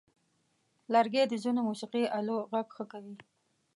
[0.93, 3.15] لرګی د ځینو موسیقي آلو غږ ښه کوي.